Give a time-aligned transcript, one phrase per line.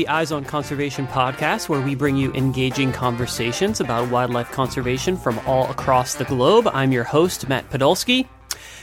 [0.00, 5.38] The Eyes on Conservation podcast, where we bring you engaging conversations about wildlife conservation from
[5.40, 6.66] all across the globe.
[6.72, 8.26] I'm your host, Matt Podolsky.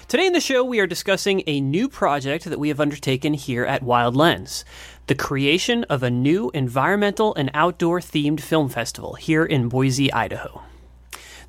[0.07, 3.65] Today in the show, we are discussing a new project that we have undertaken here
[3.65, 4.63] at Wild Lens
[5.07, 10.61] the creation of a new environmental and outdoor themed film festival here in Boise, Idaho.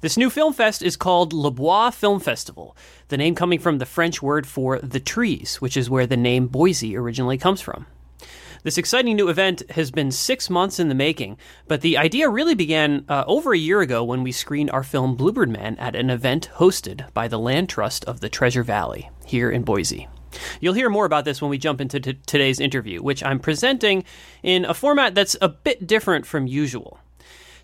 [0.00, 2.74] This new film fest is called Les Bois Film Festival,
[3.08, 6.46] the name coming from the French word for the trees, which is where the name
[6.46, 7.84] Boise originally comes from.
[8.64, 12.56] This exciting new event has been six months in the making, but the idea really
[12.56, 16.10] began uh, over a year ago when we screened our film Bluebird Man at an
[16.10, 20.08] event hosted by the Land Trust of the Treasure Valley here in Boise.
[20.60, 24.04] You'll hear more about this when we jump into t- today's interview, which I'm presenting
[24.42, 26.98] in a format that's a bit different from usual.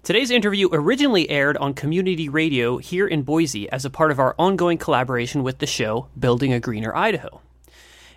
[0.04, 4.34] Today's interview originally aired on community radio here in Boise as a part of our
[4.38, 7.40] ongoing collaboration with the show Building a Greener Idaho.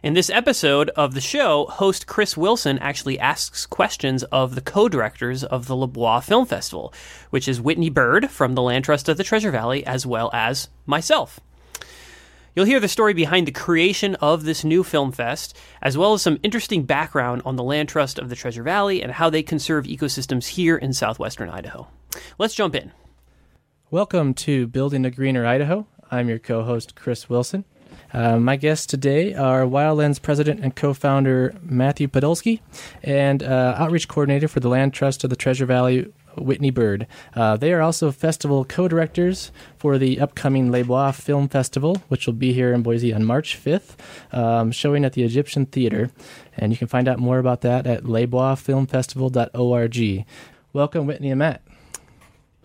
[0.04, 4.88] In this episode of the show, host Chris Wilson actually asks questions of the co
[4.88, 6.94] directors of the Les Bois Film Festival,
[7.32, 10.70] which is Whitney Bird from the Land Trust of the Treasure Valley, as well as
[10.86, 11.40] myself.
[12.56, 16.22] You'll hear the story behind the creation of this new film fest, as well as
[16.22, 19.86] some interesting background on the Land Trust of the Treasure Valley and how they conserve
[19.86, 21.88] ecosystems here in southwestern Idaho.
[22.38, 22.92] Let's jump in.
[23.90, 25.88] Welcome to Building a Greener Idaho.
[26.12, 27.66] I'm your co host, Chris Wilson.
[28.14, 32.62] Uh, my guests today are Wild Lens president and co founder Matthew Podolsky
[33.04, 37.08] and uh, outreach coordinator for the Land Trust of the Treasure Valley, Whitney Bird.
[37.36, 42.26] Uh, they are also festival co directors for the upcoming Les Bois Film Festival, which
[42.26, 43.96] will be here in Boise on March 5th,
[44.32, 46.12] um, showing at the Egyptian Theater.
[46.58, 50.26] And you can find out more about that at lesboisfilmfestival.org.
[50.74, 51.62] Welcome, Whitney and Matt.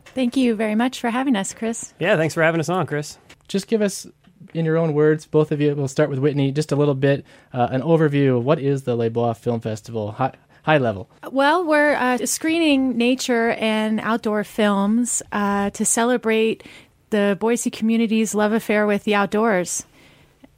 [0.07, 1.95] Thank you very much for having us, Chris.
[1.99, 3.17] Yeah, thanks for having us on, Chris.
[3.49, 4.07] Just give us
[4.55, 7.25] in your own words, both of you, we'll start with Whitney, just a little bit,
[7.53, 11.09] uh, an overview of what is the Les Bois Film Festival, high, level.
[11.31, 16.63] Well, we're uh, screening nature and outdoor films uh, to celebrate
[17.11, 19.85] the Boise community's love affair with the outdoors.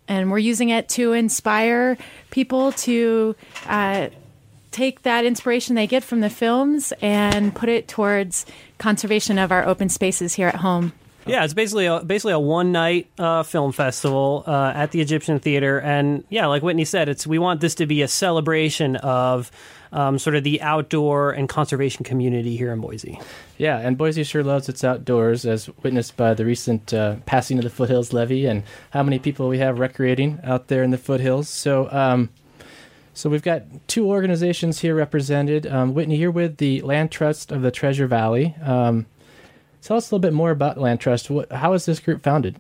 [0.07, 1.97] And we're using it to inspire
[2.31, 3.35] people to
[3.67, 4.09] uh,
[4.71, 8.45] take that inspiration they get from the films and put it towards
[8.77, 10.93] conservation of our open spaces here at home.
[11.27, 15.39] Yeah, it's basically a, basically a one night uh, film festival uh, at the Egyptian
[15.39, 19.51] Theater, and yeah, like Whitney said, it's we want this to be a celebration of
[19.93, 23.19] um, sort of the outdoor and conservation community here in Boise.
[23.57, 27.65] Yeah, and Boise sure loves its outdoors, as witnessed by the recent uh, passing of
[27.65, 31.49] the foothills levy and how many people we have recreating out there in the foothills.
[31.49, 31.91] So.
[31.91, 32.31] Um,
[33.17, 35.69] so we've got two organizations here represented.
[35.69, 38.57] Um, Whitney, you're with the Land Trust of the Treasure Valley.
[38.61, 39.07] Um,
[39.85, 41.31] Tell us a little bit more about Land Trust.
[41.51, 42.57] How was this group founded?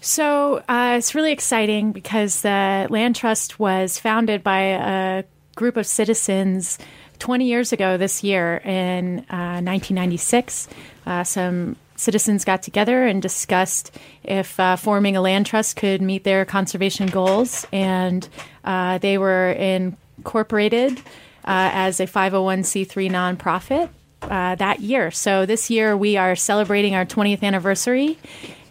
[0.00, 5.24] So uh, it's really exciting because the Land Trust was founded by a
[5.56, 6.78] group of citizens
[7.18, 10.68] 20 years ago this year in uh, 1996.
[11.06, 13.90] Uh, some citizens got together and discussed
[14.22, 18.28] if uh, forming a land trust could meet their conservation goals, and
[18.62, 20.98] uh, they were incorporated
[21.44, 23.88] uh, as a 501c3 nonprofit
[24.22, 25.10] uh, that year.
[25.10, 28.18] So this year we are celebrating our 20th anniversary.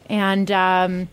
[0.09, 1.09] And um,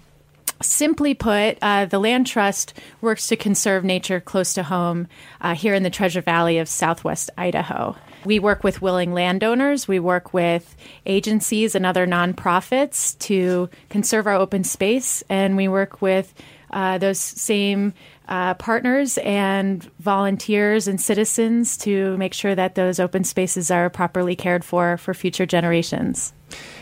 [0.63, 5.09] simply put, uh, the Land Trust works to conserve nature close to home
[5.41, 7.97] uh, here in the Treasure Valley of southwest Idaho.
[8.25, 9.87] We work with willing landowners.
[9.87, 10.75] We work with
[11.05, 15.23] agencies and other nonprofits to conserve our open space.
[15.29, 16.33] And we work with
[16.75, 17.95] uh, those same
[18.29, 24.37] uh, partners and volunteers and citizens to make sure that those open spaces are properly
[24.37, 26.35] cared for for future generations.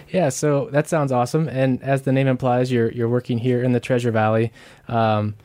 [0.08, 1.48] Yeah, so that sounds awesome.
[1.48, 4.50] And as the name implies, you're you're working here in the Treasure Valley.
[4.88, 5.36] Um,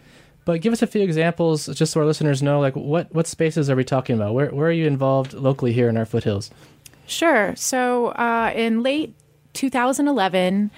[0.45, 3.69] but give us a few examples, just so our listeners know, like what what spaces
[3.69, 4.33] are we talking about?
[4.33, 6.49] Where where are you involved locally here in our foothills?
[7.05, 7.53] Sure.
[7.55, 9.13] So uh, in late
[9.53, 10.71] 2011.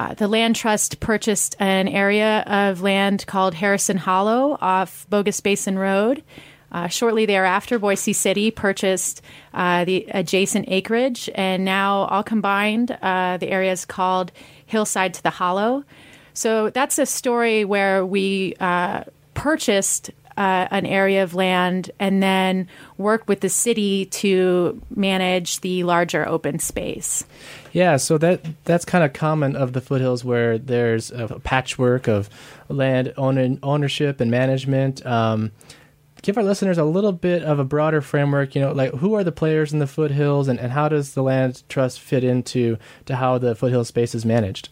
[0.00, 5.78] Uh, the Land Trust purchased an area of land called Harrison Hollow off Bogus Basin
[5.78, 6.24] Road.
[6.72, 9.20] Uh, shortly thereafter, Boise City purchased
[9.52, 14.32] uh, the adjacent acreage, and now all combined, uh, the area is called
[14.64, 15.84] Hillside to the Hollow.
[16.32, 19.04] So that's a story where we uh,
[19.34, 25.84] purchased uh, an area of land and then worked with the city to manage the
[25.84, 27.26] larger open space.
[27.72, 32.28] Yeah, so that that's kind of common of the foothills where there's a patchwork of
[32.68, 35.04] land own- ownership and management.
[35.06, 35.52] Um,
[36.22, 38.54] give our listeners a little bit of a broader framework.
[38.54, 41.22] You know, like who are the players in the foothills, and, and how does the
[41.22, 42.76] land trust fit into
[43.06, 44.68] to how the foothill space is managed?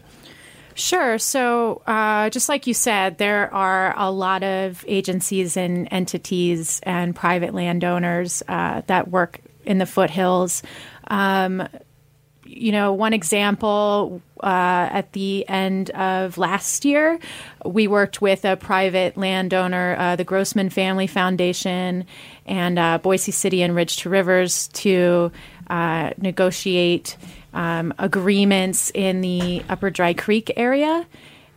[0.74, 1.18] Sure.
[1.18, 7.16] So, uh, just like you said, there are a lot of agencies and entities and
[7.16, 10.62] private landowners uh, that work in the foothills.
[11.08, 11.68] Um,
[12.48, 17.18] you know, one example uh, at the end of last year,
[17.64, 22.06] we worked with a private landowner, uh, the Grossman Family Foundation,
[22.46, 25.30] and uh, Boise City and Ridge to Rivers to
[25.68, 27.18] uh, negotiate
[27.52, 31.06] um, agreements in the Upper Dry Creek area,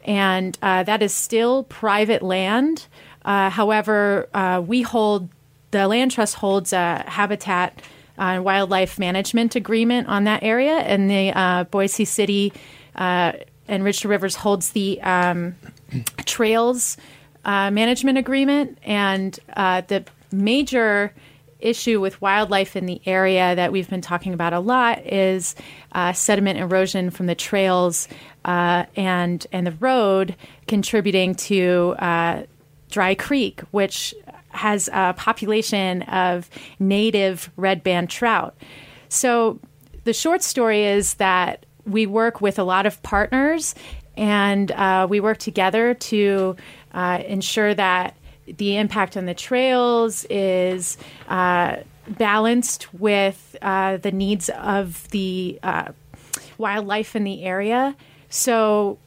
[0.03, 2.87] and uh, that is still private land.
[3.23, 4.27] Uh, however,
[4.67, 5.29] we hold
[5.69, 7.81] the land trust holds a habitat
[8.21, 12.53] uh, wildlife management agreement on that area, and the uh, Boise City
[12.95, 13.33] uh,
[13.67, 15.55] and to Rivers holds the um,
[16.25, 16.97] trails
[17.43, 21.13] management agreement, and the major
[21.61, 25.55] issue with wildlife in the area that we've been talking about a lot is
[25.93, 28.07] uh, sediment erosion from the trails
[28.45, 30.35] uh, and and the road
[30.67, 32.43] contributing to uh,
[32.89, 34.13] Dry Creek, which
[34.53, 36.49] has a population of
[36.79, 38.55] native red band trout.
[39.09, 39.59] So
[40.03, 43.75] the short story is that we work with a lot of partners
[44.17, 46.55] and uh, we work together to
[46.93, 48.15] uh, ensure that
[48.45, 50.97] the impact on the trails is
[51.29, 51.77] uh,
[52.07, 55.91] balanced with uh, the needs of the uh,
[56.57, 57.95] wildlife in the area.
[58.29, 58.97] So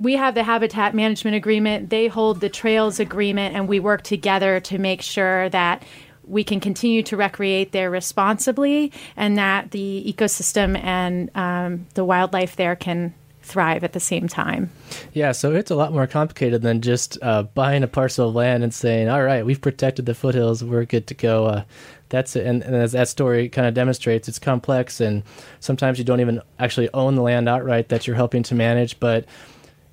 [0.00, 4.58] we have the habitat management agreement, they hold the trails agreement, and we work together
[4.60, 5.82] to make sure that
[6.24, 12.56] we can continue to recreate there responsibly and that the ecosystem and um, the wildlife
[12.56, 13.12] there can
[13.42, 14.70] thrive at the same time.
[15.12, 18.62] Yeah, so it's a lot more complicated than just uh, buying a parcel of land
[18.62, 21.64] and saying, "All right, we've protected the foothills, we're good to go." Uh,
[22.10, 22.46] that's it.
[22.46, 25.24] And, and, as that story kind of demonstrates, it's complex, and
[25.58, 29.24] sometimes you don't even actually own the land outright that you're helping to manage, but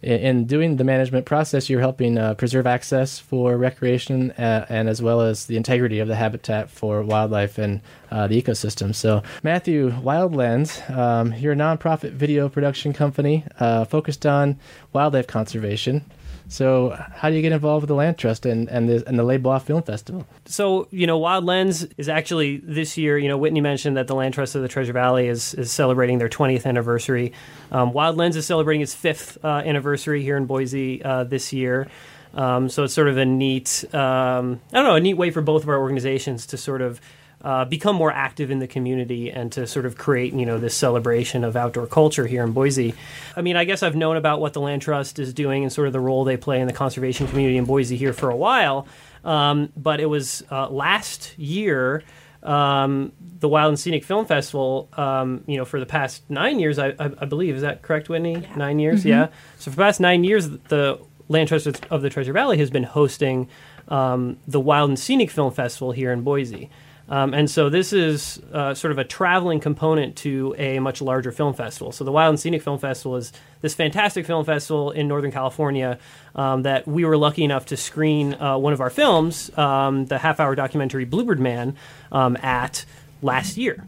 [0.01, 5.01] in doing the management process, you're helping uh, preserve access for recreation uh, and as
[5.01, 8.94] well as the integrity of the habitat for wildlife and uh, the ecosystem.
[8.94, 14.59] So, Matthew, Wild Lens, um, you're a nonprofit video production company uh, focused on
[14.94, 16.05] wildlife conservation.
[16.49, 19.39] So, how do you get involved with the Land Trust and and the, and the
[19.39, 20.25] Bois Film Festival?
[20.45, 23.17] So, you know, Wild Lens is actually this year.
[23.17, 26.19] You know, Whitney mentioned that the Land Trust of the Treasure Valley is is celebrating
[26.19, 27.33] their 20th anniversary.
[27.71, 31.88] Um, Wild Lens is celebrating its fifth uh, anniversary here in Boise uh, this year.
[32.33, 35.41] Um, so it's sort of a neat, um, I don't know, a neat way for
[35.41, 37.01] both of our organizations to sort of
[37.44, 40.75] uh, become more active in the community and to sort of create, you know, this
[40.75, 42.94] celebration of outdoor culture here in Boise.
[43.36, 45.88] I mean, I guess I've known about what the Land Trust is doing and sort
[45.88, 48.88] of the role they play in the conservation community in Boise here for a while.
[49.24, 52.04] Um, but it was uh, last year.
[52.44, 56.80] Um, the Wild and Scenic Film Festival, um, you know, for the past nine years,
[56.80, 58.39] I, I, I believe, is that correct, Whitney?
[58.39, 58.56] Yeah.
[58.56, 59.10] Nine years, mm-hmm.
[59.10, 59.28] yeah.
[59.57, 62.84] So for the past nine years, the Land Trust of the Treasure Valley has been
[62.84, 63.50] hosting
[63.89, 66.69] um, the Wild and Scenic Film Festival here in Boise.
[67.09, 71.31] Um, and so this is uh, sort of a traveling component to a much larger
[71.31, 71.92] film festival.
[71.92, 73.31] So the Wild and Scenic Film Festival is
[73.62, 76.00] this fantastic film festival in Northern California
[76.36, 80.17] um, that we were lucky enough to screen uh, one of our films, um, the
[80.17, 81.75] half-hour documentary Bluebird Man,
[82.12, 82.86] um, at
[83.22, 83.88] last year.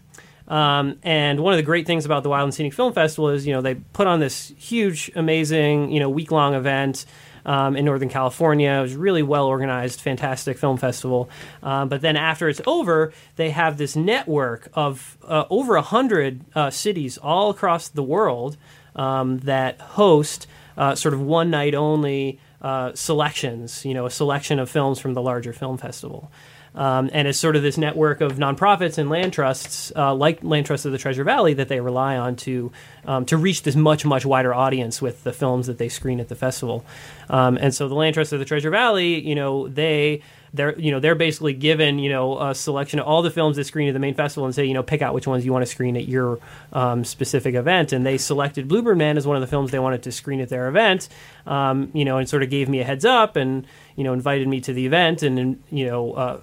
[0.49, 3.45] Um, and one of the great things about the Wild and Scenic Film Festival is,
[3.45, 7.05] you know, they put on this huge, amazing, you know, week-long event
[7.45, 8.71] um, in Northern California.
[8.71, 11.29] It was really well organized, fantastic film festival.
[11.61, 16.41] Um, but then after it's over, they have this network of uh, over a hundred
[16.55, 18.57] uh, cities all across the world
[18.95, 23.85] um, that host uh, sort of one night only uh, selections.
[23.85, 26.31] You know, a selection of films from the larger film festival.
[26.75, 30.67] Um, and it's sort of this network of nonprofits and land trusts, uh, like Land
[30.67, 32.71] Trust of the Treasure Valley, that they rely on to
[33.05, 36.27] um, to reach this much much wider audience with the films that they screen at
[36.29, 36.85] the festival.
[37.29, 40.21] Um, and so the Land Trust of the Treasure Valley, you know, they
[40.53, 43.65] they're you know they're basically given you know a selection of all the films that
[43.65, 45.63] screen at the main festival and say you know pick out which ones you want
[45.63, 46.39] to screen at your
[46.73, 47.93] um, specific event.
[47.93, 50.49] And they selected Bluebird Man as one of the films they wanted to screen at
[50.49, 51.09] their event
[51.45, 53.65] um, you know and sort of gave me a heads up and
[53.95, 56.41] you know invited me to the event and you know uh,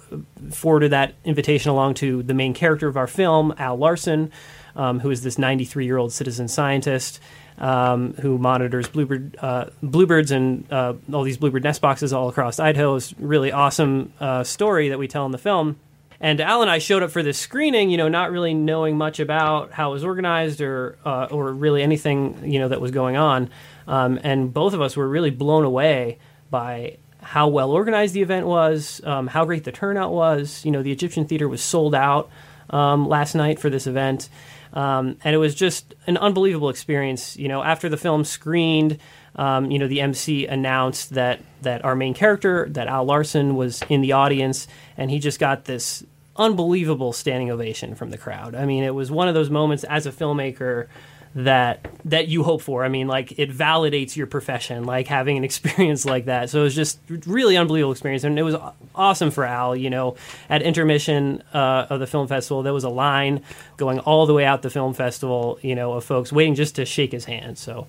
[0.51, 4.31] forwarded that invitation along to the main character of our film Al Larson
[4.75, 7.19] um, who is this 93 year old citizen scientist
[7.57, 12.59] um, who monitors bluebird uh, bluebirds and uh, all these bluebird nest boxes all across
[12.59, 12.95] Idaho.
[12.95, 15.77] It's really awesome uh, story that we tell in the film.
[16.19, 19.19] And Al and I showed up for this screening, you know, not really knowing much
[19.19, 23.17] about how it was organized or uh, or really anything, you know, that was going
[23.17, 23.49] on.
[23.87, 26.17] Um, and both of us were really blown away
[26.49, 30.63] by how well organized the event was, um, how great the turnout was.
[30.65, 32.29] You know, the Egyptian Theater was sold out
[32.69, 34.29] um, last night for this event.
[34.73, 37.37] Um, and it was just an unbelievable experience.
[37.37, 38.99] You know, after the film screened,
[39.35, 43.81] um, you know, the MC announced that that our main character, that Al Larson, was
[43.89, 46.03] in the audience, and he just got this
[46.35, 48.55] unbelievable standing ovation from the crowd.
[48.55, 50.87] I mean, it was one of those moments as a filmmaker
[51.37, 52.83] that that you hope for.
[52.83, 56.49] I mean, like it validates your profession, like having an experience like that.
[56.49, 58.55] So it was just really unbelievable experience, and it was
[58.95, 59.75] awesome for Al.
[59.75, 60.15] You know,
[60.49, 63.43] at intermission uh, of the film festival, there was a line
[63.77, 65.59] going all the way out the film festival.
[65.61, 67.57] You know, of folks waiting just to shake his hand.
[67.57, 67.87] So.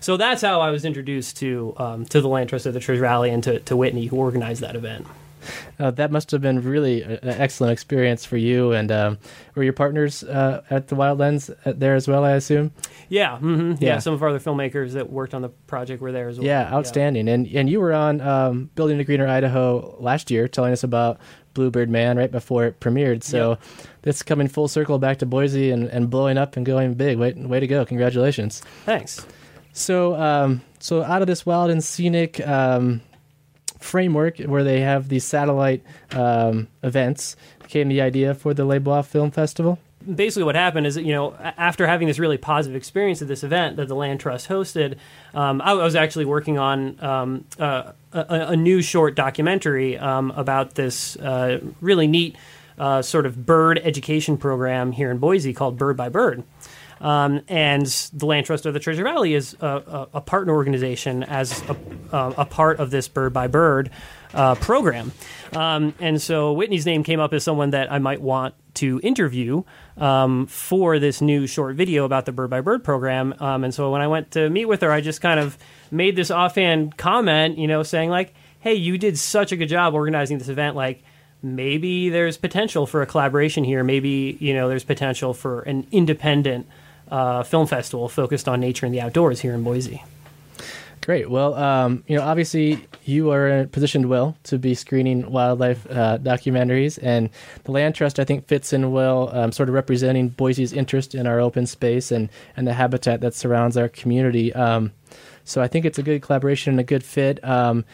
[0.00, 3.02] So that's how I was introduced to um, to the Land Trust of the Treasure
[3.02, 5.06] Valley and to, to Whitney, who organized that event.
[5.78, 8.72] Uh, that must have been really an excellent experience for you.
[8.72, 9.18] And um,
[9.54, 12.24] were your partners uh, at the Wild Lens uh, there as well?
[12.24, 12.72] I assume.
[13.08, 13.72] Yeah, mm-hmm.
[13.82, 13.98] yeah, yeah.
[13.98, 16.46] Some of our other filmmakers that worked on the project were there as well.
[16.46, 17.26] Yeah, outstanding.
[17.26, 17.34] Yeah.
[17.34, 21.18] And and you were on um, Building a Greener Idaho last year, telling us about
[21.54, 23.22] Bluebird Man right before it premiered.
[23.22, 23.60] So yep.
[24.02, 27.18] this coming full circle back to Boise and, and blowing up and going big.
[27.18, 27.84] Way way to go!
[27.84, 28.62] Congratulations.
[28.84, 29.26] Thanks.
[29.72, 32.46] So um, so out of this wild and scenic.
[32.46, 33.02] Um,
[33.82, 37.36] framework where they have these satellite um, events
[37.68, 39.78] came the idea for the Les Bois Film Festival?
[40.02, 43.44] basically what happened is that, you know after having this really positive experience at this
[43.44, 44.96] event that the land trust hosted
[45.34, 51.16] um, I, was actually working on um, a, a, new short documentary um, about this
[51.16, 52.36] uh, really neat
[52.78, 56.42] uh, sort of bird education program here in boise called bird by bird
[57.02, 61.24] um, and the Land Trust of the Treasure Valley is a, a, a partner organization
[61.24, 61.76] as a,
[62.12, 63.90] a, part of this Bird by Bird
[64.32, 65.10] uh, program.
[65.52, 69.64] Um, and so Whitney's name came up as someone that I might want to interview
[69.96, 73.34] um, for this new short video about the Bird by Bird program.
[73.40, 75.58] Um, and so when I went to meet with her, I just kind of
[75.90, 79.92] made this offhand comment, you know, saying like, "Hey, you did such a good job
[79.92, 80.76] organizing this event.
[80.76, 81.02] Like,
[81.42, 83.82] maybe there's potential for a collaboration here.
[83.82, 86.68] Maybe you know, there's potential for an independent."
[87.12, 90.02] Uh, film festival focused on nature and the outdoors here in Boise.
[91.02, 91.28] Great.
[91.28, 96.98] Well, um, you know, obviously you are positioned well to be screening wildlife uh, documentaries,
[97.02, 97.28] and
[97.64, 101.26] the Land Trust, I think, fits in well, um, sort of representing Boise's interest in
[101.26, 104.54] our open space and and the habitat that surrounds our community.
[104.54, 104.92] Um,
[105.44, 107.42] so I think it's a good collaboration and a good fit.
[107.44, 107.84] Um,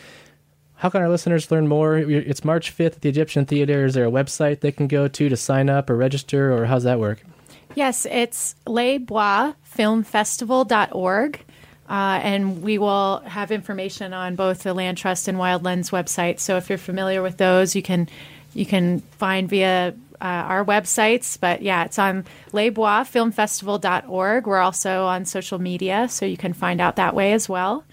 [0.75, 1.97] how can our listeners learn more?
[1.97, 3.87] It's March 5th at the Egyptian Theater.
[3.87, 6.85] Is there a website they can go to to sign up or register, or how's
[6.85, 7.23] that work?
[7.75, 11.45] Yes, it's lesboisfilmfestival.org.
[11.89, 16.39] Uh, and we will have information on both the Land Trust and Wild Lens website.
[16.39, 18.11] So if you're familiar with those, you can
[18.55, 21.39] you can find via uh, our websites.
[21.41, 24.47] But yeah, it's on lesboisfilmfestival.org.
[24.47, 27.85] We're also on social media, so you can find out that way as well.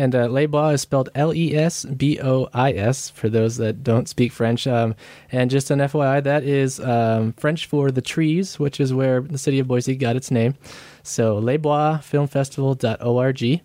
[0.00, 3.58] And uh, Les Bois is spelled L E S B O I S for those
[3.58, 4.66] that don't speak French.
[4.66, 4.94] Um,
[5.30, 9.36] and just an FYI, that is um, French for the trees, which is where the
[9.36, 10.54] city of Boise got its name.
[11.02, 13.60] So, lesboisfilmfestival.org.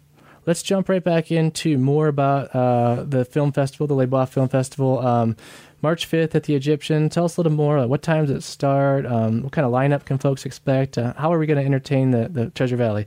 [0.46, 4.50] Let's jump right back into more about uh, the film festival, the Les Bois Film
[4.50, 5.00] Festival.
[5.00, 5.38] Um,
[5.82, 7.08] March 5th at the Egyptian.
[7.08, 7.88] Tell us a little more.
[7.88, 9.06] what time does it start?
[9.06, 10.98] Um, what kind of lineup can folks expect?
[10.98, 13.06] Uh, how are we going to entertain the, the Treasure Valley?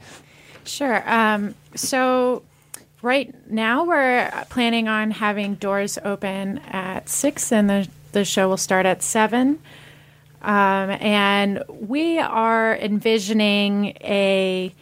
[0.64, 1.02] Sure.
[1.06, 2.42] Um, so
[3.02, 8.56] right now we're planning on having doors open at six, and the the show will
[8.56, 9.60] start at seven.
[10.40, 14.74] Um, and we are envisioning a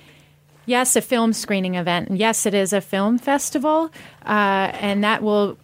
[0.66, 2.10] yes, a film screening event.
[2.10, 3.90] Yes, it is a film festival,
[4.24, 5.56] uh, and that will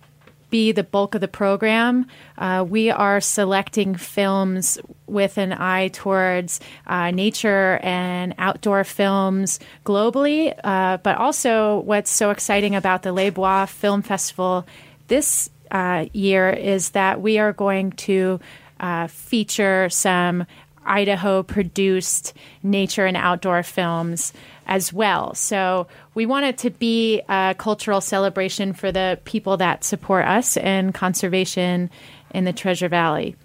[0.52, 2.06] be the bulk of the program.
[2.38, 10.54] Uh, we are selecting films with an eye towards uh, nature and outdoor films globally,
[10.62, 14.64] uh, but also what's so exciting about the Les Bois Film Festival
[15.08, 18.38] this uh, year is that we are going to
[18.78, 20.46] uh, feature some
[20.84, 24.32] Idaho produced nature and outdoor films
[24.66, 25.34] as well.
[25.34, 30.56] So we want it to be a cultural celebration for the people that support us
[30.56, 31.90] in conservation
[32.30, 33.36] in the Treasure Valley.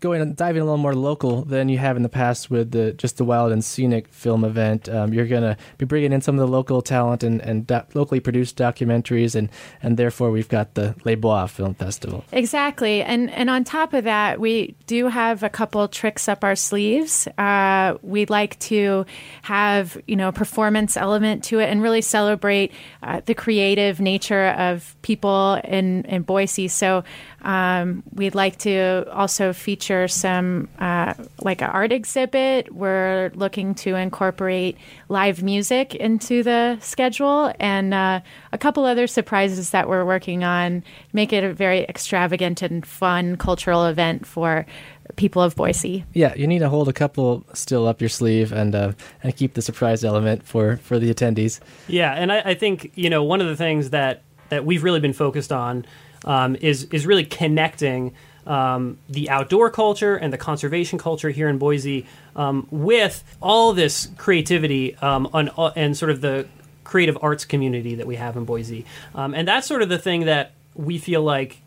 [0.00, 2.92] Going and diving a little more local than you have in the past with the
[2.92, 4.88] just the wild and scenic film event.
[4.88, 7.82] Um, you're going to be bringing in some of the local talent and, and do-
[7.94, 9.48] locally produced documentaries, and,
[9.82, 12.24] and therefore we've got the Les Bois Film Festival.
[12.32, 16.56] Exactly, and and on top of that, we do have a couple tricks up our
[16.56, 17.26] sleeves.
[17.38, 19.06] Uh, we'd like to
[19.42, 22.72] have you know a performance element to it and really celebrate
[23.02, 26.68] uh, the creative nature of people in in Boise.
[26.68, 27.04] So
[27.46, 32.74] um, we'd like to also feature some uh, like an art exhibit.
[32.74, 34.76] We're looking to incorporate
[35.08, 38.20] live music into the schedule and uh,
[38.52, 40.82] a couple other surprises that we're working on.
[41.12, 44.66] Make it a very extravagant and fun cultural event for
[45.14, 46.04] people of Boise.
[46.14, 49.54] Yeah, you need to hold a couple still up your sleeve and uh, and keep
[49.54, 51.60] the surprise element for for the attendees.
[51.86, 55.00] Yeah, and I, I think you know one of the things that that we've really
[55.00, 55.86] been focused on
[56.26, 58.12] um, is is really connecting
[58.46, 62.06] um, the outdoor culture and the conservation culture here in Boise
[62.36, 66.46] um, with all this creativity um, on, uh, and sort of the
[66.84, 70.26] creative arts community that we have in Boise, um, and that's sort of the thing
[70.26, 71.60] that we feel like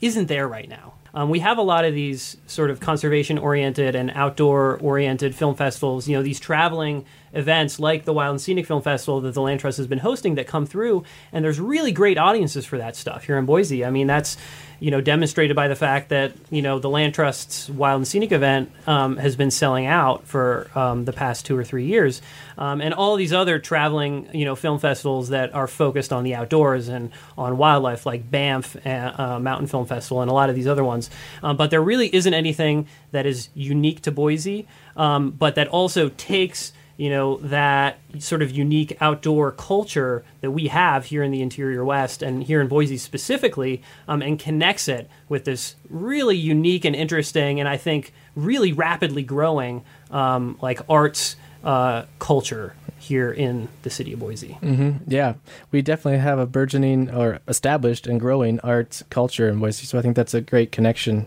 [0.00, 0.94] isn't there right now.
[1.14, 5.54] Um, we have a lot of these sort of conservation oriented and outdoor oriented film
[5.54, 7.06] festivals, you know, these traveling
[7.36, 10.36] events like the Wild and Scenic Film Festival that the Land Trust has been hosting
[10.36, 13.84] that come through, and there's really great audiences for that stuff here in Boise.
[13.84, 14.36] I mean, that's
[14.78, 18.32] you know demonstrated by the fact that you know the Land Trust's Wild and Scenic
[18.32, 22.22] event um, has been selling out for um, the past two or three years,
[22.58, 26.34] um, and all these other traveling you know film festivals that are focused on the
[26.34, 30.56] outdoors and on wildlife, like Banff uh, uh, Mountain Film Festival and a lot of
[30.56, 31.10] these other ones.
[31.42, 34.66] Um, but there really isn't anything that is unique to Boise,
[34.96, 40.68] um, but that also takes you know that sort of unique outdoor culture that we
[40.68, 45.08] have here in the interior west and here in boise specifically um, and connects it
[45.28, 51.36] with this really unique and interesting and i think really rapidly growing um, like arts
[51.64, 54.92] uh, culture here in the city of boise mm-hmm.
[55.06, 55.34] yeah
[55.70, 60.02] we definitely have a burgeoning or established and growing arts culture in boise so i
[60.02, 61.26] think that's a great connection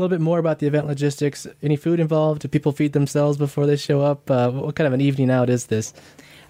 [0.00, 1.46] little bit more about the event logistics.
[1.62, 2.42] Any food involved?
[2.42, 4.30] Do people feed themselves before they show up?
[4.30, 5.92] Uh, what kind of an evening out is this?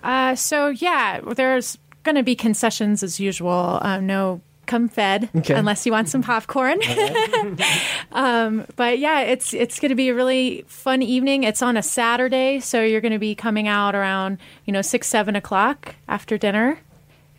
[0.02, 3.78] Uh, so yeah, there's going to be concessions as usual.
[3.82, 4.40] Uh, no
[4.70, 5.54] come fed okay.
[5.54, 6.80] unless you want some popcorn.
[8.12, 11.42] um, but yeah, it's it's going to be a really fun evening.
[11.42, 15.08] It's on a Saturday, so you're going to be coming out around you know six
[15.08, 16.78] seven o'clock after dinner.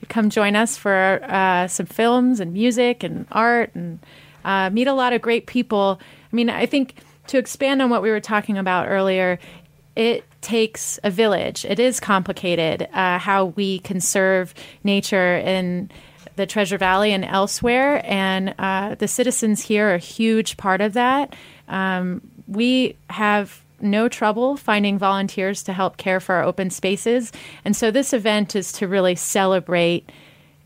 [0.09, 3.99] Come join us for uh, some films and music and art and
[4.43, 5.99] uh, meet a lot of great people.
[6.31, 6.95] I mean, I think
[7.27, 9.39] to expand on what we were talking about earlier,
[9.95, 11.65] it takes a village.
[11.65, 15.91] It is complicated uh, how we conserve nature in
[16.35, 20.93] the Treasure Valley and elsewhere, and uh, the citizens here are a huge part of
[20.93, 21.35] that.
[21.67, 27.31] Um, we have no trouble finding volunteers to help care for our open spaces,
[27.65, 30.09] and so this event is to really celebrate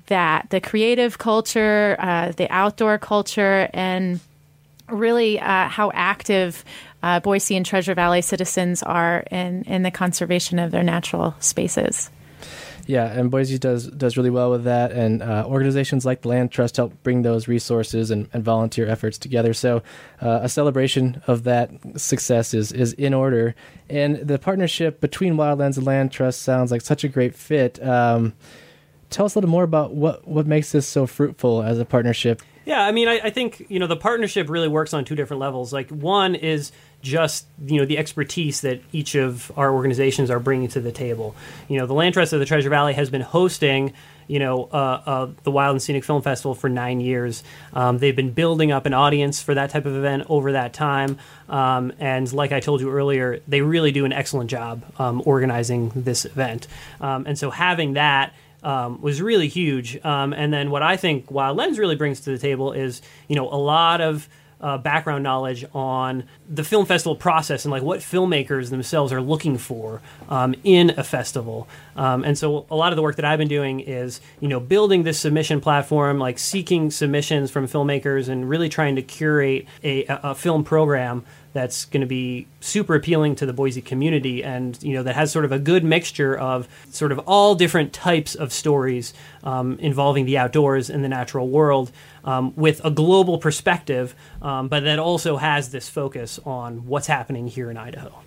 [0.07, 4.19] that the creative culture, uh, the outdoor culture, and
[4.89, 6.63] really uh, how active
[7.01, 12.09] uh, Boise and Treasure Valley citizens are in, in the conservation of their natural spaces.
[12.87, 16.51] Yeah, and Boise does does really well with that, and uh, organizations like the Land
[16.51, 19.55] Trust help bring those resources and, and volunteer efforts together.
[19.55, 19.81] So,
[20.21, 23.55] uh, a celebration of that success is is in order,
[23.89, 27.83] and the partnership between Wild Lens and Land Trust sounds like such a great fit.
[27.83, 28.33] Um,
[29.09, 32.41] tell us a little more about what what makes this so fruitful as a partnership.
[32.65, 35.39] Yeah, I mean, I, I, think you know the partnership really works on two different
[35.39, 35.71] levels.
[35.71, 36.71] Like one is
[37.03, 41.35] just you know the expertise that each of our organizations are bringing to the table.
[41.67, 43.93] You know, the Land Trust of the Treasure Valley has been hosting
[44.27, 47.43] you know uh, uh, the Wild and Scenic Film Festival for nine years.
[47.73, 51.19] Um, they've been building up an audience for that type of event over that time,
[51.47, 55.91] um, and like I told you earlier, they really do an excellent job um, organizing
[55.93, 56.67] this event.
[56.99, 58.33] Um, and so having that
[58.65, 60.03] um, was really huge.
[60.03, 63.35] Um, and then what I think Wild Lens really brings to the table is, you
[63.35, 64.27] know, a lot of
[64.61, 69.57] uh, background knowledge on the film festival process and like what filmmakers themselves are looking
[69.57, 71.67] for um, in a festival.
[71.95, 74.59] Um, and so a lot of the work that I've been doing is, you know,
[74.59, 80.05] building this submission platform, like seeking submissions from filmmakers and really trying to curate a,
[80.07, 81.23] a film program
[81.55, 85.31] that's going to be super appealing to the Boise community and you know that has
[85.31, 89.13] sort of a good mixture of sort of all different types of stories
[89.45, 91.93] um, involving the outdoors and the natural world
[92.25, 97.47] um, with a global perspective um, but that also has this focus on what's happening
[97.47, 98.21] here in Idaho.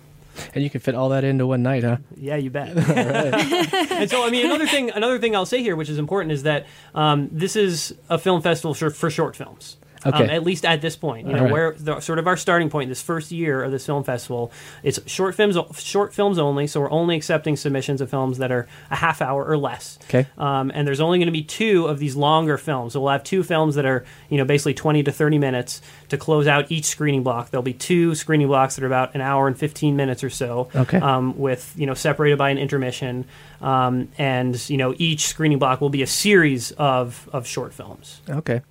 [0.55, 1.97] And you can fit all that into one night, huh?
[2.15, 2.69] Yeah, you bet.
[3.91, 6.43] and so, I mean, another thing, another thing I'll say here, which is important, is
[6.43, 6.65] that
[6.95, 9.75] um, this is a film festival for, for short films.
[10.05, 10.33] Um, Okay.
[10.33, 11.51] at least at this point, you know, right.
[11.51, 14.99] where the, sort of our starting point, this first year of this film festival, it's
[15.09, 16.67] short films, short films only.
[16.67, 19.99] So we're only accepting submissions of films that are a half hour or less.
[20.05, 20.25] Okay.
[20.37, 22.93] Um, and there's only going to be two of these longer films.
[22.93, 26.17] So we'll have two films that are, you know, basically 20 to 30 minutes to
[26.17, 27.49] close out each screening block.
[27.49, 30.69] There'll be two screening blocks that are about an hour and 15 minutes or so.
[30.75, 30.97] Okay.
[30.97, 33.25] Um, with, you know, separated by an intermission.
[33.61, 38.21] Um, and, you know, each screening block will be a series of, of short films.
[38.29, 38.61] Okay.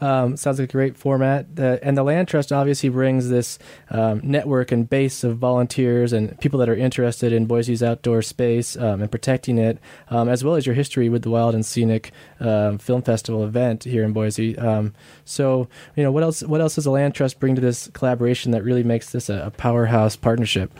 [0.00, 1.56] Um, sounds like a great format.
[1.56, 3.58] The, and the Land Trust obviously brings this
[3.90, 8.76] um, network and base of volunteers and people that are interested in Boise's outdoor space
[8.76, 12.12] um, and protecting it, um, as well as your history with the Wild and Scenic
[12.40, 14.56] um, Film Festival event here in Boise.
[14.56, 16.42] Um, so, you know, what else?
[16.42, 19.42] What else does the Land Trust bring to this collaboration that really makes this a,
[19.46, 20.72] a powerhouse partnership?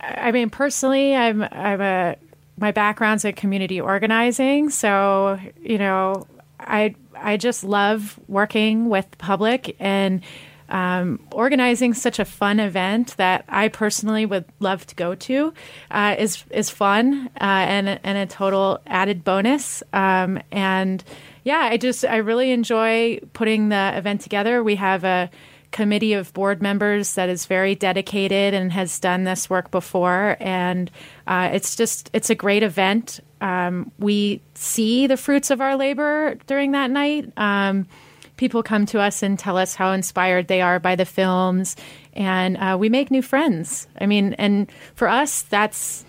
[0.00, 2.16] I mean, personally, I'm I'm a
[2.56, 6.26] my background's in community organizing, so you know,
[6.60, 10.22] I I just love working with the public and
[10.68, 15.52] um, organizing such a fun event that I personally would love to go to
[15.90, 19.82] uh, is is fun uh, and and a total added bonus.
[19.92, 21.04] Um, and
[21.44, 24.64] yeah, I just I really enjoy putting the event together.
[24.64, 25.30] We have a
[25.74, 30.36] committee of board members that is very dedicated and has done this work before.
[30.38, 30.88] And
[31.26, 33.18] uh, it's just it's a great event.
[33.40, 37.30] Um, we see the fruits of our labor during that night.
[37.36, 37.88] Um,
[38.36, 41.74] people come to us and tell us how inspired they are by the films.
[42.12, 43.88] And uh, we make new friends.
[44.00, 46.04] I mean and for us that's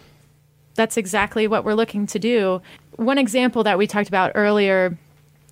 [0.75, 2.61] that's exactly what we're looking to do.
[2.97, 4.95] One example that we talked about earlier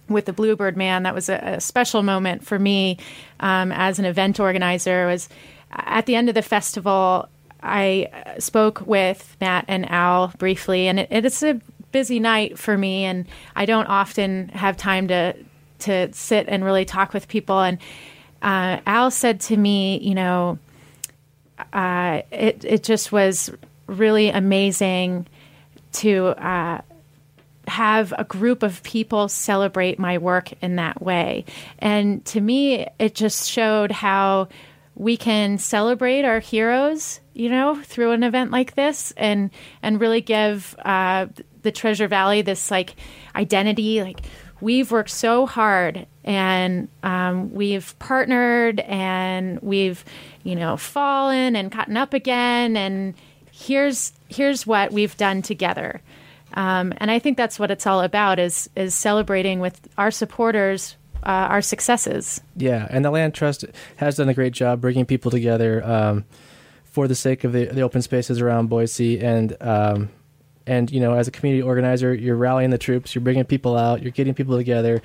[0.10, 2.98] with the Bluebird Man, that was a, a special moment for me
[3.40, 5.08] um, as an event organizer.
[5.08, 5.30] Was
[5.72, 7.28] at the end of the festival,
[7.62, 11.60] I uh, spoke with Matt and Al briefly, and it, it's a
[11.92, 15.36] busy night for me, and I don't often have time to
[15.80, 17.60] to sit and really talk with people.
[17.60, 17.78] And
[18.42, 20.60] uh, Al said to me, you know,
[21.72, 23.50] uh, it it just was
[23.88, 25.28] really amazing
[25.94, 26.28] to.
[26.28, 26.82] Uh,
[27.68, 31.46] have a group of people celebrate my work in that way.
[31.80, 34.50] And to me, it just showed how
[34.96, 39.50] we can celebrate our heroes, you know, through an event like this and
[39.82, 41.28] and really give uh,
[41.64, 42.96] the Treasure Valley this like
[43.36, 44.04] identity.
[44.04, 44.22] Like
[44.62, 50.06] we've worked so hard and um, we've partnered and we've
[50.44, 53.16] you know fallen and gotten up again and
[53.52, 56.02] here's here's what we've done together.
[56.56, 60.96] Um, and I think that's what it's all about is is celebrating with our supporters
[61.26, 62.42] uh, our successes.
[62.56, 63.66] Yeah, and the Land Trust
[63.98, 66.26] has done a great job bringing people together um,
[66.84, 70.10] for the sake of the, the open spaces around Boise, and um,
[70.68, 74.02] and you know, as a community organizer, you're rallying the troops, you're bringing people out,
[74.02, 75.02] you're getting people together.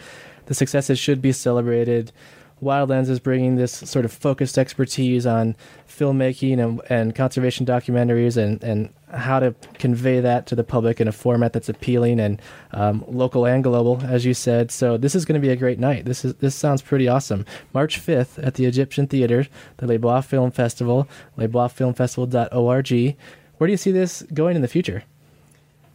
[0.46, 2.10] The successes should be celebrated.
[2.60, 5.56] Wild Lens is bringing this sort of focused expertise on
[5.88, 11.08] filmmaking and, and conservation documentaries and, and how to convey that to the public in
[11.08, 12.42] a format that's appealing and
[12.72, 14.70] um, local and global, as you said.
[14.70, 16.04] So this is going to be a great night.
[16.04, 17.44] This is this sounds pretty awesome.
[17.72, 19.46] March 5th at the Egyptian Theater,
[19.78, 23.16] the Les Bois Film Festival, lesboisfilmfestival.org.
[23.56, 25.04] Where do you see this going in the future?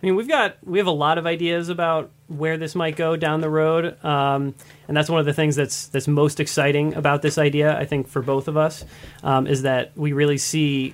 [0.04, 3.16] I mean, we've got we have a lot of ideas about where this might go
[3.16, 4.54] down the road, um,
[4.90, 7.78] and that's one of the things that's that's most exciting about this idea.
[7.78, 8.84] I think for both of us
[9.24, 10.94] um, is that we really see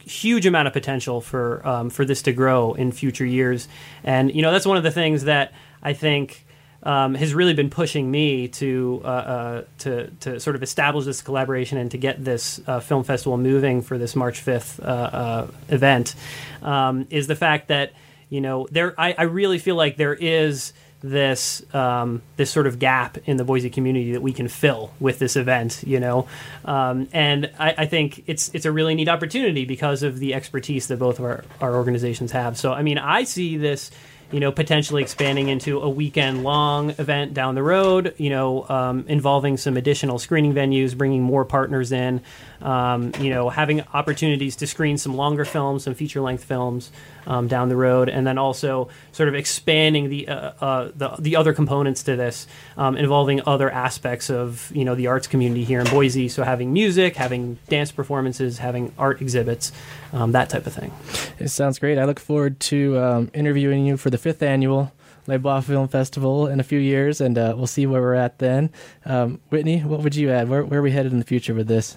[0.00, 3.68] huge amount of potential for um, for this to grow in future years,
[4.02, 6.44] and you know that's one of the things that I think.
[6.82, 11.20] Um, has really been pushing me to uh, uh, to to sort of establish this
[11.20, 15.46] collaboration and to get this uh, film festival moving for this March fifth uh, uh,
[15.68, 16.14] event
[16.62, 17.92] um, is the fact that
[18.30, 22.78] you know there I, I really feel like there is this um, this sort of
[22.78, 26.28] gap in the Boise community that we can fill with this event, you know,
[26.64, 30.88] um, and I, I think it's it's a really neat opportunity because of the expertise
[30.88, 32.58] that both of our, our organizations have.
[32.58, 33.90] So I mean, I see this
[34.32, 39.04] you know, potentially expanding into a weekend long event down the road, you know, um,
[39.08, 42.20] involving some additional screening venues, bringing more partners in,
[42.62, 46.90] um, you know, having opportunities to screen some longer films, some feature length films
[47.26, 51.36] um, down the road, and then also sort of expanding the uh, uh, the, the
[51.36, 52.46] other components to this,
[52.76, 56.28] um, involving other aspects of you know the arts community here in Boise.
[56.28, 59.72] So having music, having dance performances, having art exhibits,
[60.12, 60.92] um, that type of thing.
[61.38, 61.98] It sounds great.
[61.98, 64.92] I look forward to um, interviewing you for the fifth annual
[65.26, 68.38] Les Bois Film Festival in a few years, and uh, we'll see where we're at
[68.38, 68.70] then.
[69.04, 70.48] Um, Whitney, what would you add?
[70.48, 71.96] Where, where are we headed in the future with this?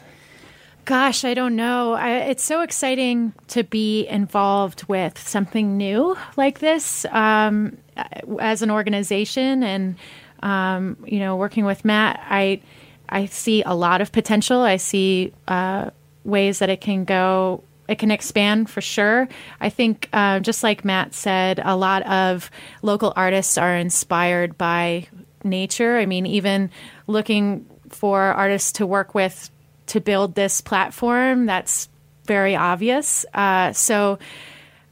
[0.86, 1.94] Gosh, I don't know.
[1.94, 7.78] I, it's so exciting to be involved with something new like this um,
[8.40, 9.96] as an organization, and
[10.42, 12.22] um, you know, working with Matt.
[12.30, 12.60] I
[13.08, 14.60] I see a lot of potential.
[14.62, 15.92] I see uh,
[16.26, 17.64] ways that it can go.
[17.88, 19.30] It can expand for sure.
[19.62, 25.08] I think, uh, just like Matt said, a lot of local artists are inspired by
[25.46, 25.98] nature.
[25.98, 26.72] I mean, even
[27.08, 29.50] looking for artists to work with
[29.88, 31.90] to build this platform, that's
[32.26, 33.26] very obvious.
[33.34, 34.20] Uh, so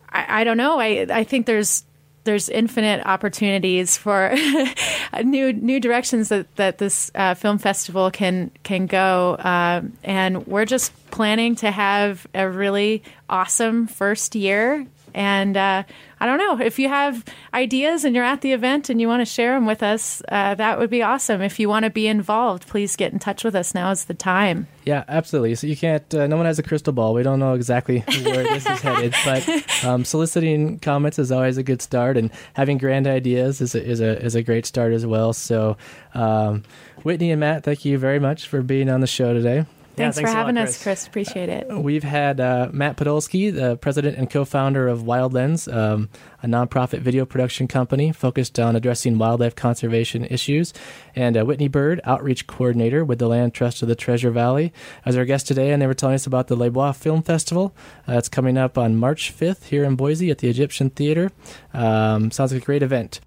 [0.10, 0.80] I, I, don't know.
[0.80, 1.86] I, I think there's
[2.23, 4.36] there's infinite opportunities for
[5.23, 10.65] new new directions that that this uh, film festival can can go, uh, and we're
[10.65, 15.84] just planning to have a really awesome first year and uh,
[16.21, 19.21] I don't know if you have ideas and you're at the event and you want
[19.21, 21.41] to share them with us, uh, that would be awesome.
[21.41, 23.73] If you want to be involved, please get in touch with us.
[23.73, 24.67] Now is the time.
[24.86, 25.55] Yeah, absolutely.
[25.55, 26.13] So you can't.
[26.13, 27.15] Uh, no one has a crystal ball.
[27.15, 31.63] We don't know exactly where this is headed, but um, soliciting comments is always a
[31.63, 35.05] good start, and having grand ideas is a, is a is a great start as
[35.05, 35.34] well.
[35.34, 35.75] So.
[36.13, 36.63] Um,
[37.03, 39.65] Whitney and Matt, thank you very much for being on the show today.
[39.95, 40.75] Thanks, yeah, thanks for having lot, Chris.
[40.77, 41.08] us, Chris.
[41.08, 41.67] Appreciate it.
[41.69, 46.10] We've had uh, Matt Podolsky, the president and co-founder of Wild Lens, um,
[46.41, 50.73] a nonprofit video production company focused on addressing wildlife conservation issues,
[51.15, 54.71] and uh, Whitney Bird, outreach coordinator with the Land Trust of the Treasure Valley,
[55.06, 55.71] as our guest today.
[55.71, 57.75] And they were telling us about the Les Bois Film Festival.
[58.08, 61.32] Uh, it's coming up on March 5th here in Boise at the Egyptian Theater.
[61.73, 63.19] Um, sounds like a great event.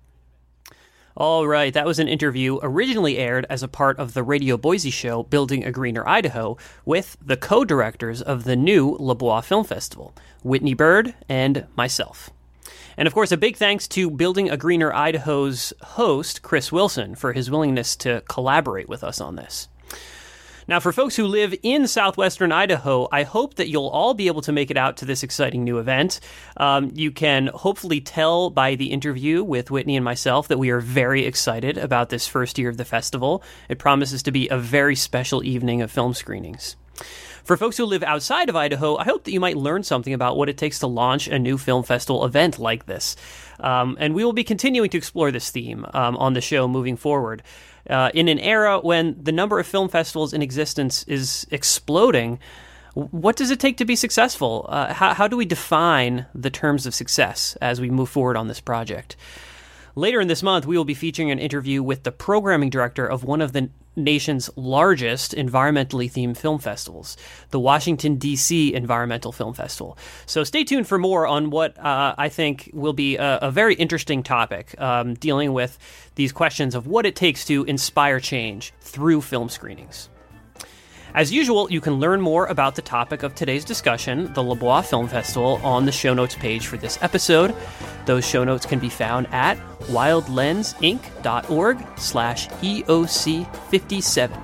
[1.16, 4.90] All right, that was an interview originally aired as a part of the Radio Boise
[4.90, 9.62] show Building a Greener Idaho with the co directors of the new Les Bois Film
[9.62, 12.30] Festival, Whitney Bird and myself.
[12.96, 17.32] And of course, a big thanks to Building a Greener Idaho's host, Chris Wilson, for
[17.32, 19.68] his willingness to collaborate with us on this.
[20.66, 24.40] Now, for folks who live in southwestern Idaho, I hope that you'll all be able
[24.42, 26.20] to make it out to this exciting new event.
[26.56, 30.80] Um, you can hopefully tell by the interview with Whitney and myself that we are
[30.80, 33.42] very excited about this first year of the festival.
[33.68, 36.76] It promises to be a very special evening of film screenings.
[37.44, 40.38] For folks who live outside of Idaho, I hope that you might learn something about
[40.38, 43.16] what it takes to launch a new film festival event like this.
[43.60, 46.96] Um, and we will be continuing to explore this theme um, on the show moving
[46.96, 47.42] forward.
[47.88, 52.38] Uh, in an era when the number of film festivals in existence is exploding,
[52.94, 54.64] what does it take to be successful?
[54.70, 58.48] Uh, how, how do we define the terms of success as we move forward on
[58.48, 59.16] this project?
[59.96, 63.22] Later in this month, we will be featuring an interview with the programming director of
[63.22, 67.16] one of the nation's largest environmentally themed film festivals,
[67.50, 68.74] the Washington, D.C.
[68.74, 69.98] Environmental Film Festival.
[70.26, 73.74] So stay tuned for more on what uh, I think will be a, a very
[73.74, 75.78] interesting topic um, dealing with
[76.14, 80.08] these questions of what it takes to inspire change through film screenings.
[81.14, 84.82] As usual, you can learn more about the topic of today's discussion, the Les Bois
[84.82, 87.54] Film Festival, on the show notes page for this episode.
[88.04, 94.42] Those show notes can be found at wildlensinc.org slash EOC57.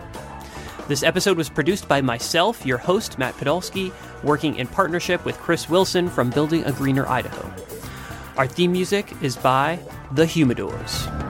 [0.87, 5.68] This episode was produced by myself, your host, Matt Podolsky, working in partnership with Chris
[5.68, 7.52] Wilson from Building a Greener Idaho.
[8.37, 9.80] Our theme music is by
[10.12, 11.30] The Humidors.